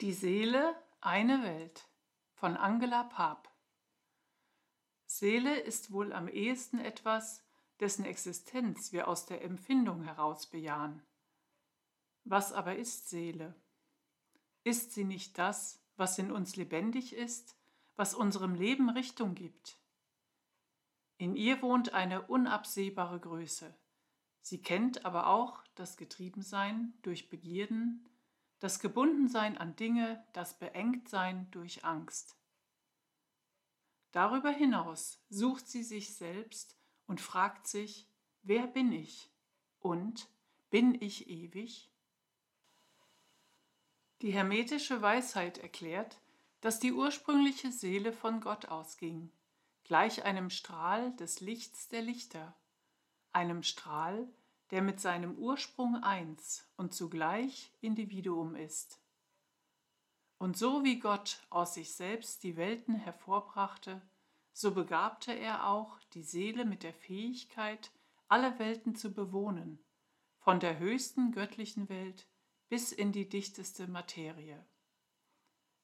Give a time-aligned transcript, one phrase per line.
[0.00, 1.86] Die Seele, eine Welt
[2.32, 3.50] von Angela Paap.
[5.04, 7.44] Seele ist wohl am ehesten etwas,
[7.80, 11.02] dessen Existenz wir aus der Empfindung heraus bejahen.
[12.24, 13.54] Was aber ist Seele?
[14.64, 17.58] Ist sie nicht das, was in uns lebendig ist,
[17.94, 19.78] was unserem Leben Richtung gibt?
[21.18, 23.78] In ihr wohnt eine unabsehbare Größe.
[24.40, 28.09] Sie kennt aber auch das Getriebensein durch Begierden,
[28.60, 32.36] das Gebundensein an Dinge, das Beengtsein durch Angst.
[34.12, 38.06] Darüber hinaus sucht sie sich selbst und fragt sich,
[38.42, 39.30] wer bin ich
[39.80, 40.28] und
[40.68, 41.90] bin ich ewig?
[44.20, 46.20] Die hermetische Weisheit erklärt,
[46.60, 49.32] dass die ursprüngliche Seele von Gott ausging,
[49.84, 52.54] gleich einem Strahl des Lichts der Lichter,
[53.32, 54.28] einem Strahl,
[54.70, 59.00] der mit seinem Ursprung eins und zugleich Individuum ist.
[60.38, 64.00] Und so wie Gott aus sich selbst die Welten hervorbrachte,
[64.52, 67.90] so begabte er auch die Seele mit der Fähigkeit,
[68.28, 69.84] alle Welten zu bewohnen,
[70.38, 72.26] von der höchsten göttlichen Welt
[72.68, 74.64] bis in die dichteste Materie.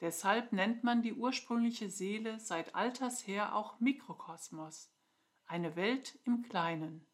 [0.00, 4.92] Deshalb nennt man die ursprüngliche Seele seit alters her auch Mikrokosmos,
[5.44, 7.04] eine Welt im Kleinen.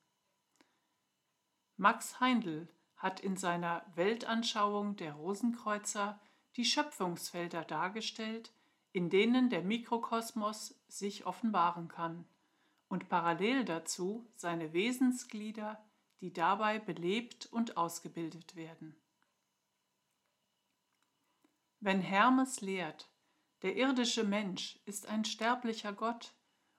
[1.77, 6.21] Max Heindl hat in seiner Weltanschauung der Rosenkreuzer
[6.57, 8.53] die Schöpfungsfelder dargestellt,
[8.93, 12.25] in denen der Mikrokosmos sich offenbaren kann,
[12.89, 15.85] und parallel dazu seine Wesensglieder,
[16.21, 18.97] die dabei belebt und ausgebildet werden.
[21.81, 23.11] Wenn Hermes lehrt,
[23.63, 26.35] der irdische Mensch ist ein sterblicher Gott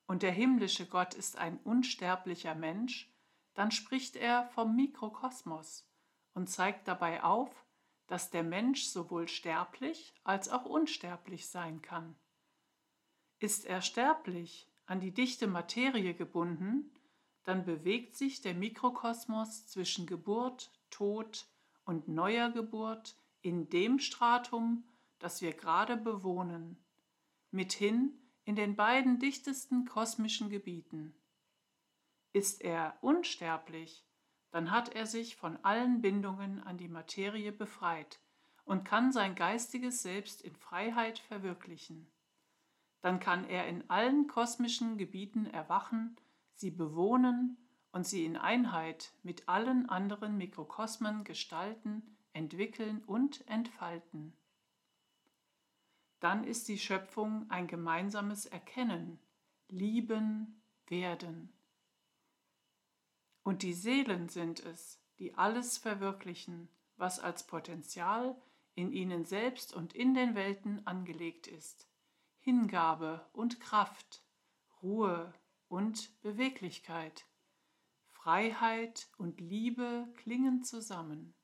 [0.08, 3.14] und der himmlische Gott ist ein unsterblicher Mensch,
[3.56, 5.90] dann spricht er vom Mikrokosmos
[6.34, 7.50] und zeigt dabei auf,
[8.08, 12.16] dass der Mensch sowohl sterblich als auch unsterblich sein kann.
[13.40, 16.92] Ist er sterblich, an die dichte Materie gebunden,
[17.44, 21.48] dann bewegt sich der Mikrokosmos zwischen Geburt, Tod
[21.86, 24.84] und neuer Geburt in dem Stratum,
[25.20, 26.84] das wir gerade bewohnen,
[27.52, 31.16] mithin in den beiden dichtesten kosmischen Gebieten.
[32.36, 34.06] Ist er unsterblich,
[34.52, 38.20] dann hat er sich von allen Bindungen an die Materie befreit
[38.66, 42.12] und kann sein geistiges Selbst in Freiheit verwirklichen.
[43.00, 46.18] Dann kann er in allen kosmischen Gebieten erwachen,
[46.56, 47.56] sie bewohnen
[47.94, 54.36] und sie in Einheit mit allen anderen Mikrokosmen gestalten, entwickeln und entfalten.
[56.20, 59.22] Dann ist die Schöpfung ein gemeinsames Erkennen,
[59.70, 61.55] Lieben, Werden.
[63.46, 66.68] Und die Seelen sind es, die alles verwirklichen,
[66.98, 68.36] was als Potenzial
[68.74, 71.88] in ihnen selbst und in den Welten angelegt ist.
[72.40, 74.24] Hingabe und Kraft,
[74.82, 75.32] Ruhe
[75.68, 77.28] und Beweglichkeit,
[78.08, 81.36] Freiheit und Liebe klingen zusammen.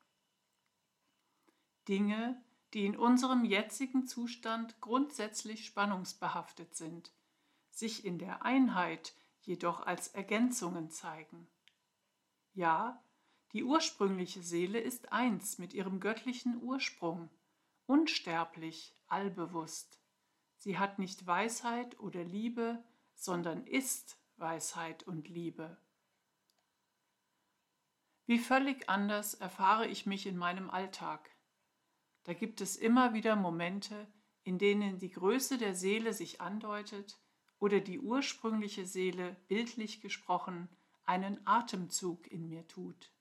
[1.87, 7.13] Dinge, die in unserem jetzigen Zustand grundsätzlich spannungsbehaftet sind,
[7.69, 11.47] sich in der Einheit jedoch als Ergänzungen zeigen.
[12.53, 13.03] Ja,
[13.53, 17.29] die ursprüngliche Seele ist eins mit ihrem göttlichen Ursprung,
[17.85, 19.99] unsterblich, allbewusst.
[20.57, 22.83] Sie hat nicht Weisheit oder Liebe,
[23.15, 25.77] sondern ist Weisheit und Liebe.
[28.25, 31.35] Wie völlig anders erfahre ich mich in meinem Alltag.
[32.23, 34.07] Da gibt es immer wieder Momente,
[34.43, 37.19] in denen die Größe der Seele sich andeutet
[37.59, 40.69] oder die ursprüngliche Seele, bildlich gesprochen,
[41.11, 43.11] einen Atemzug in mir tut.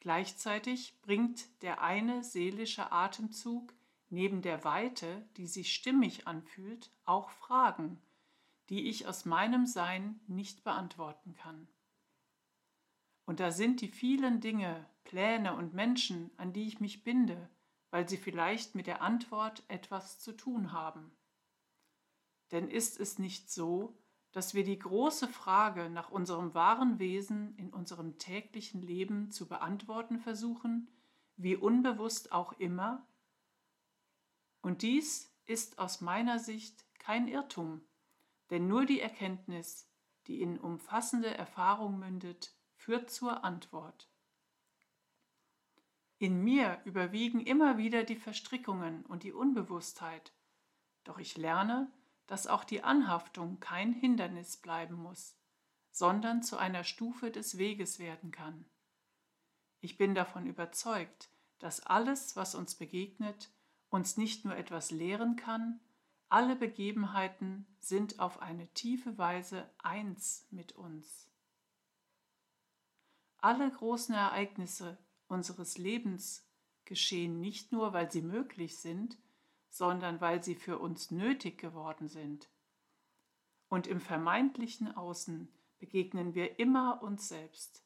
[0.00, 3.72] Gleichzeitig bringt der eine seelische Atemzug
[4.10, 7.98] neben der Weite, die sich stimmig anfühlt, auch Fragen,
[8.68, 11.66] die ich aus meinem Sein nicht beantworten kann.
[13.24, 17.48] Und da sind die vielen Dinge, Pläne und Menschen, an die ich mich binde,
[17.90, 21.10] weil sie vielleicht mit der Antwort etwas zu tun haben.
[22.50, 23.96] Denn ist es nicht so,
[24.32, 30.20] dass wir die große Frage nach unserem wahren Wesen in unserem täglichen Leben zu beantworten
[30.20, 30.88] versuchen,
[31.36, 33.06] wie unbewusst auch immer?
[34.60, 37.80] Und dies ist aus meiner Sicht kein Irrtum,
[38.50, 39.90] denn nur die Erkenntnis,
[40.26, 44.08] die in umfassende Erfahrung mündet, führt zur Antwort.
[46.18, 50.34] In mir überwiegen immer wieder die Verstrickungen und die Unbewusstheit,
[51.04, 51.90] doch ich lerne,
[52.30, 55.36] dass auch die Anhaftung kein Hindernis bleiben muss,
[55.90, 58.64] sondern zu einer Stufe des Weges werden kann.
[59.80, 61.28] Ich bin davon überzeugt,
[61.58, 63.50] dass alles, was uns begegnet,
[63.88, 65.80] uns nicht nur etwas lehren kann,
[66.28, 71.28] alle Begebenheiten sind auf eine tiefe Weise eins mit uns.
[73.38, 76.48] Alle großen Ereignisse unseres Lebens
[76.84, 79.18] geschehen nicht nur, weil sie möglich sind,
[79.70, 82.50] sondern weil sie für uns nötig geworden sind.
[83.68, 87.84] Und im vermeintlichen Außen begegnen wir immer uns selbst,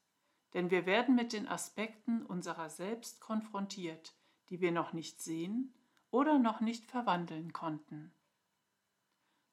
[0.54, 4.14] denn wir werden mit den Aspekten unserer selbst konfrontiert,
[4.48, 5.74] die wir noch nicht sehen
[6.10, 8.12] oder noch nicht verwandeln konnten.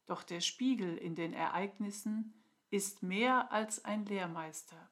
[0.06, 2.34] Doch der Spiegel in den Ereignissen
[2.70, 4.90] ist mehr als ein Lehrmeister.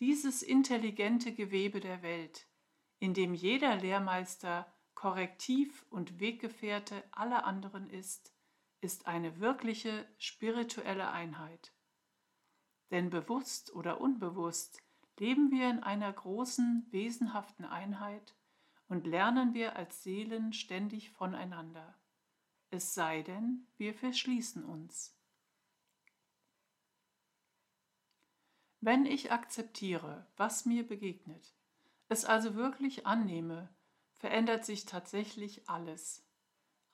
[0.00, 2.46] Dieses intelligente Gewebe der Welt,
[2.98, 8.34] in dem jeder Lehrmeister Korrektiv und Weggefährte aller anderen ist,
[8.80, 11.72] ist eine wirkliche spirituelle Einheit.
[12.90, 14.82] Denn bewusst oder unbewusst
[15.18, 18.34] leben wir in einer großen, wesenhaften Einheit
[18.88, 21.98] und lernen wir als Seelen ständig voneinander
[22.70, 25.16] es sei denn, wir verschließen uns.
[28.80, 31.54] Wenn ich akzeptiere, was mir begegnet,
[32.08, 33.74] es also wirklich annehme,
[34.18, 36.24] verändert sich tatsächlich alles.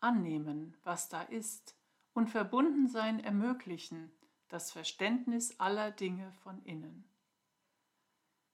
[0.00, 1.76] Annehmen, was da ist,
[2.12, 4.12] und Verbundensein ermöglichen,
[4.48, 7.08] das Verständnis aller Dinge von innen.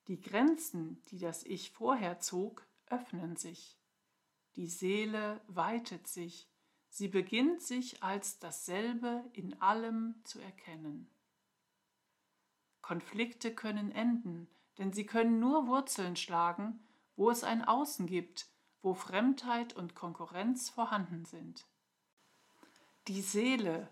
[0.08, 3.78] Die Grenzen, die das Ich vorher zog, öffnen sich.
[4.56, 6.50] Die Seele weitet sich
[6.90, 11.08] Sie beginnt sich als dasselbe in allem zu erkennen.
[12.82, 16.80] Konflikte können enden, denn sie können nur Wurzeln schlagen,
[17.14, 18.48] wo es ein Außen gibt,
[18.82, 21.66] wo Fremdheit und Konkurrenz vorhanden sind.
[23.08, 23.88] Die Seele,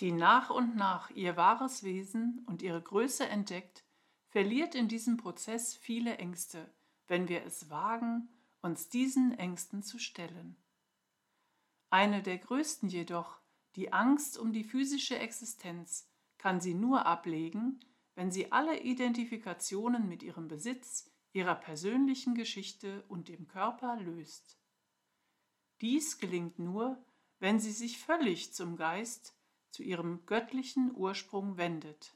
[0.00, 3.84] die nach und nach ihr wahres Wesen und ihre Größe entdeckt,
[4.28, 6.72] verliert in diesem Prozess viele Ängste,
[7.06, 8.28] wenn wir es wagen,
[8.62, 10.56] uns diesen Ängsten zu stellen.
[11.90, 13.38] Eine der größten jedoch,
[13.76, 16.08] die Angst um die physische Existenz,
[16.38, 17.80] kann sie nur ablegen,
[18.14, 24.58] wenn sie alle Identifikationen mit ihrem Besitz, ihrer persönlichen Geschichte und dem Körper löst.
[25.80, 27.02] Dies gelingt nur,
[27.38, 29.36] wenn sie sich völlig zum Geist,
[29.70, 32.14] zu ihrem göttlichen Ursprung wendet.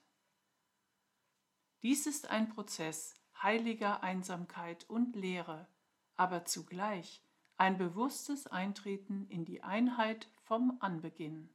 [1.82, 5.68] Dies ist ein Prozess heiliger Einsamkeit und Lehre,
[6.16, 7.22] aber zugleich
[7.56, 11.50] ein bewusstes Eintreten in die Einheit vom Anbeginn.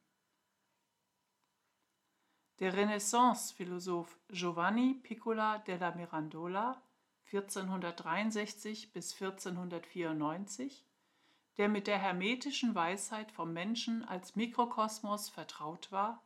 [2.59, 6.81] Der Renaissance-Philosoph Giovanni Piccola della Mirandola
[7.33, 10.85] 1463 bis 1494,
[11.57, 16.21] der mit der hermetischen Weisheit vom Menschen als Mikrokosmos vertraut war,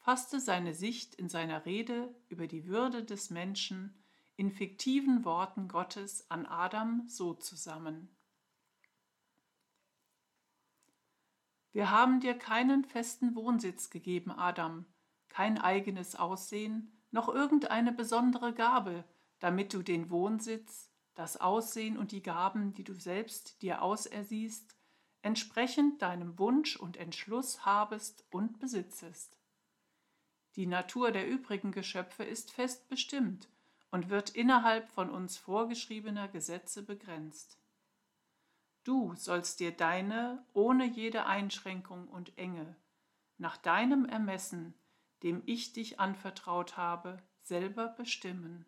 [0.00, 4.02] fasste seine Sicht in seiner Rede über die Würde des Menschen
[4.36, 8.08] in fiktiven Worten Gottes an Adam so zusammen.
[11.70, 14.86] Wir haben dir keinen festen Wohnsitz gegeben, Adam,
[15.28, 19.04] kein eigenes Aussehen, noch irgendeine besondere Gabe,
[19.42, 24.76] damit du den Wohnsitz, das Aussehen und die Gaben, die du selbst dir ausersiehst,
[25.20, 29.36] entsprechend deinem Wunsch und Entschluss habest und besitzest.
[30.54, 33.48] Die Natur der übrigen Geschöpfe ist fest bestimmt
[33.90, 37.58] und wird innerhalb von uns vorgeschriebener Gesetze begrenzt.
[38.84, 42.76] Du sollst dir deine ohne jede Einschränkung und Enge,
[43.38, 44.74] nach deinem Ermessen,
[45.24, 48.66] dem ich dich anvertraut habe, selber bestimmen.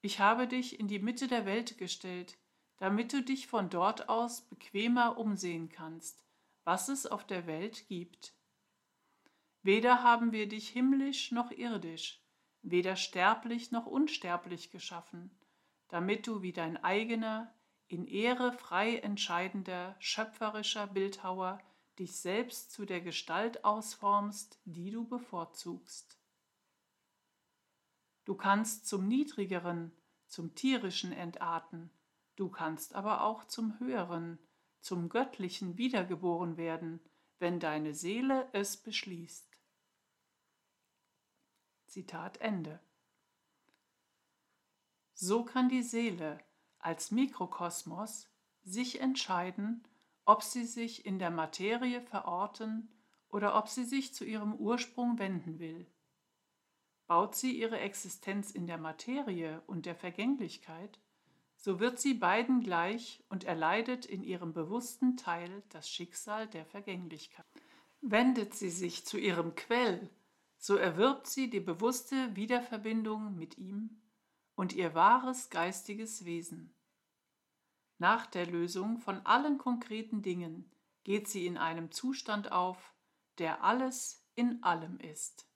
[0.00, 2.38] Ich habe dich in die Mitte der Welt gestellt,
[2.76, 6.24] damit du dich von dort aus bequemer umsehen kannst,
[6.64, 8.32] was es auf der Welt gibt.
[9.62, 12.22] Weder haben wir dich himmlisch noch irdisch,
[12.62, 15.36] weder sterblich noch unsterblich geschaffen,
[15.88, 17.52] damit du wie dein eigener,
[17.88, 21.58] in Ehre frei entscheidender, schöpferischer Bildhauer
[21.98, 26.18] dich selbst zu der Gestalt ausformst, die du bevorzugst.
[28.28, 29.90] Du kannst zum Niedrigeren,
[30.26, 31.90] zum Tierischen entarten,
[32.36, 34.38] du kannst aber auch zum Höheren,
[34.80, 37.00] zum Göttlichen wiedergeboren werden,
[37.38, 39.48] wenn deine Seele es beschließt.
[41.86, 42.80] Zitat Ende.
[45.14, 46.38] So kann die Seele,
[46.80, 48.28] als Mikrokosmos
[48.62, 49.88] sich entscheiden,
[50.26, 52.92] ob sie sich in der Materie verorten
[53.30, 55.90] oder ob sie sich zu ihrem Ursprung wenden will.
[57.08, 61.00] Baut sie ihre Existenz in der Materie und der Vergänglichkeit,
[61.56, 67.46] so wird sie beiden gleich und erleidet in ihrem bewussten Teil das Schicksal der Vergänglichkeit.
[68.02, 70.10] Wendet sie sich zu ihrem Quell,
[70.58, 74.02] so erwirbt sie die bewusste Wiederverbindung mit ihm
[74.54, 76.74] und ihr wahres geistiges Wesen.
[77.96, 80.70] Nach der Lösung von allen konkreten Dingen
[81.04, 82.94] geht sie in einem Zustand auf,
[83.38, 85.47] der alles in allem ist.